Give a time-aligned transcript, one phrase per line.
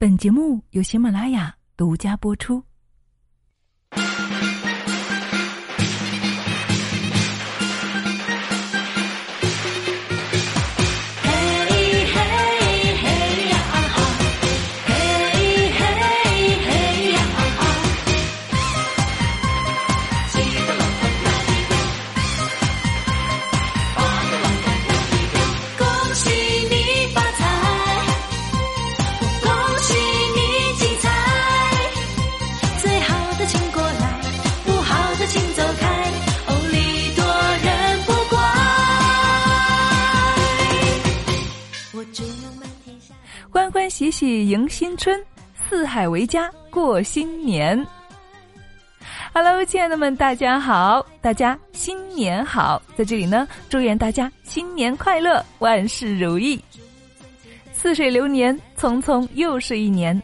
[0.00, 2.62] 本节目由喜马拉雅独家播出。
[43.98, 45.20] 喜喜迎新春，
[45.68, 47.84] 四海为家过新年。
[49.34, 52.80] Hello，亲爱的们，大家好，大家新年好！
[52.94, 56.62] 在这里呢，祝愿大家新年快乐，万事如意。
[57.72, 60.22] 似水流年，匆匆又是一年，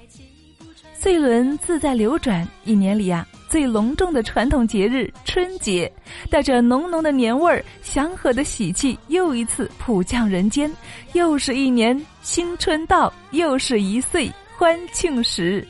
[0.97, 5.89] 岁轮自在流转，一年里呀、最隆重的传统节日春节，
[6.29, 10.69] 带着浓浓的年味儿，祥和的喜气又一次普降人间。
[11.13, 15.65] 又是一年新春到，又是一岁欢庆时。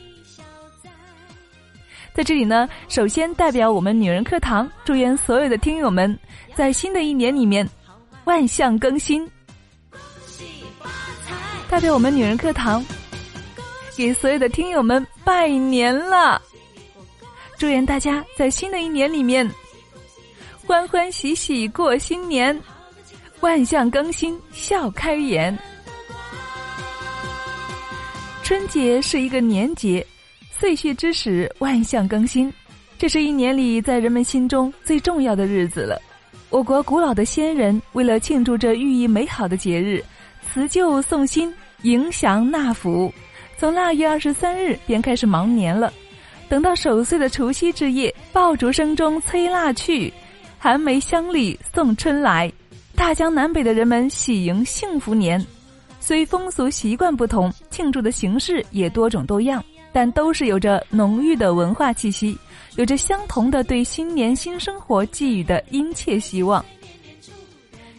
[2.11, 6.17] 在这里呢，首先代表我们女人课堂，祝愿所有的听友们
[6.55, 7.69] 在新的一年里面
[8.23, 9.29] 万象更新。
[11.69, 12.83] 代表我们女人课堂，
[13.95, 16.41] 给所有的听友们拜年了。
[17.57, 19.49] 祝愿大家在新的一年里面
[20.65, 22.59] 欢欢喜喜过新年，
[23.39, 25.57] 万象更新，笑开颜。
[28.43, 30.05] 春节是一个年节，
[30.51, 32.51] 岁序之时，万象更新，
[32.97, 36.01] 这是一年里在人们心中最重要的日子了。
[36.49, 40.03] 我国古老的先人为了庆祝这寓意美好的节日，
[40.41, 43.13] 辞旧送新，迎祥纳福，
[43.57, 45.93] 从腊月二十三日便开始忙年了。
[46.47, 50.13] 等到守岁的除夕之夜，爆竹声中催腊去，
[50.57, 52.51] 寒梅香里送春来。
[52.95, 55.43] 大江南北的人们喜迎幸福年，
[55.99, 62.37] 虽风俗习惯不同，庆祝的形式也多种多样，但都是有着浓郁的文化气息，
[62.77, 66.63] 有着相同的对新年新生活寄予的殷切希望。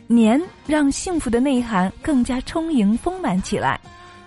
[0.07, 3.79] 年让幸福的内涵更加充盈丰满起来，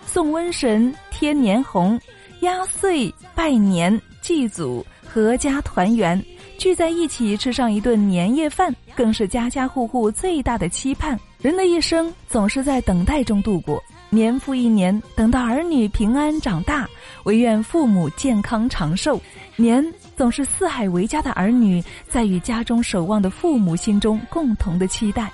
[0.06, 2.00] 送瘟神，添年红，
[2.41, 6.23] 压岁拜年，祭祖，阖家团圆，
[6.59, 11.19] 聚在一起吃上一顿年夜饭，更是家家户户最大的期盼。
[11.41, 16.88] 人的一生总是在等待中度过，年复一年，等到儿女平安长大，
[17.23, 19.19] 唯愿父母健康长寿。
[19.56, 19.84] 年
[20.16, 25.31] 总是四海为家的儿女在与家中守望的父母心中共同的期待。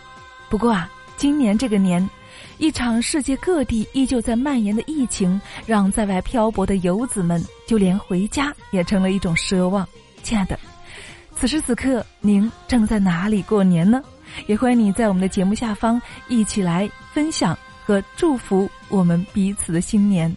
[0.47, 2.09] 不过啊，今年这个年，
[2.57, 9.87] 一场世界各地依旧在蔓延的疫情，让在外漂泊的游子们，就连回家也成了一种奢望。
[10.23, 10.57] 亲爱的，
[11.35, 14.01] 此时此刻您正在哪里过年呢？
[14.47, 20.35] 也欢迎你在我们的节目下方一起来分享和祝福我们彼此的新年。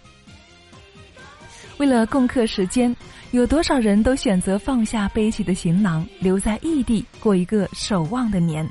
[1.79, 2.95] 为了共克时间，
[3.31, 8.69] 有多少人都选择放下背起的行囊，留在异地过一个守望的年。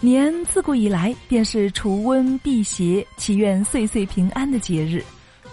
[0.00, 5.02] 年自古以来便是除瘟辟邪、祈愿岁岁平安的节日。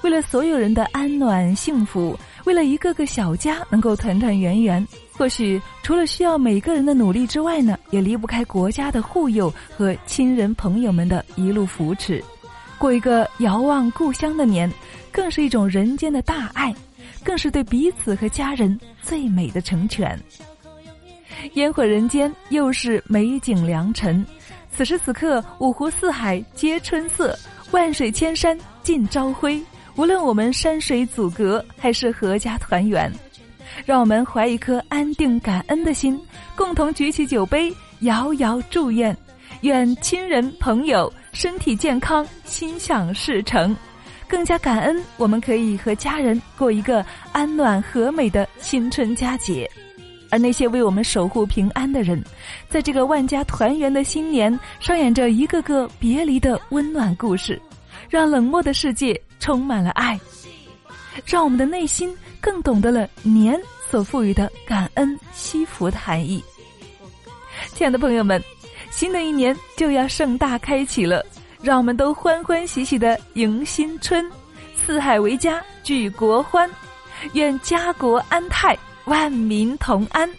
[0.02, 12.22] 为了所有人的安暖幸福，为了一个个小家能够团团圆圆，或许除了需要每个人的努力之外呢，也离不开国家的护佑和亲人朋友们的一路扶持。
[12.78, 14.70] 过一个遥望故乡的年，
[15.10, 16.76] 更是一种人间的大爱，
[17.24, 20.20] 更是对彼此和家人最美的成全。
[21.54, 24.26] 烟火人间，又是美景良辰。
[24.72, 27.38] 此时此刻，五湖四海皆春色，
[27.72, 29.62] 万水千山尽朝晖。
[29.96, 33.12] 无论我们山水阻隔，还是阖家团圆，
[33.86, 36.20] 让我们怀一颗安定感恩的心，
[36.56, 39.16] 共同举起酒杯，遥遥祝愿，
[39.62, 43.76] 愿亲人朋友身体健康，心想事成。
[44.28, 49.70] 更加感恩，我们可以和家人过一个安暖和美的新春佳节。
[50.34, 52.20] 而那些为我们守护平安的人，
[52.68, 57.62] 在这个万家团圆的新年，上演着一个个别离的温暖故事，
[58.10, 60.20] 让冷漠的世界充满了爱，
[61.24, 66.44] 让我们的内心更懂得了年所赋予的感恩惜福的含义。
[67.76, 68.42] 亲爱的朋友们，
[68.90, 71.24] 新的一年就要盛大开启了，
[71.62, 74.28] 让我们都欢欢喜喜的迎新春，
[74.84, 76.68] 四海为家举国欢，
[77.34, 78.76] 愿家国安泰。
[79.06, 80.30] 万民同安，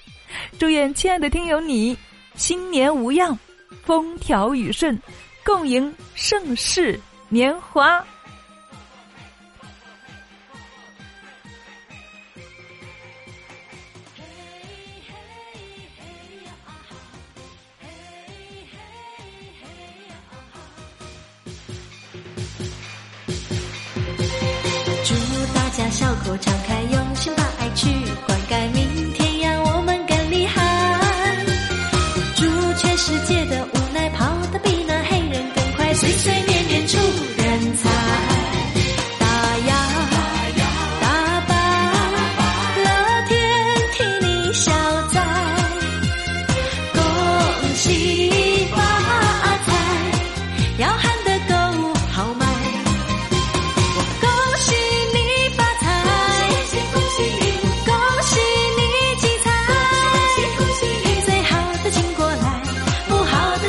[0.58, 1.96] 祝愿亲爱的听友你
[2.34, 3.38] 新年无恙，
[3.84, 4.98] 风调雨顺，
[5.44, 8.04] 共迎盛世年华。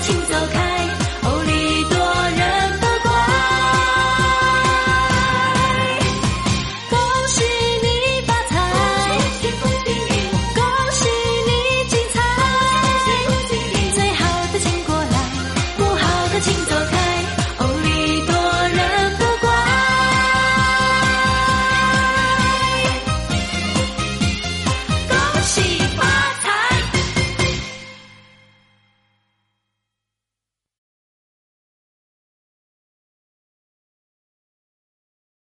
[0.05, 0.64] 请走开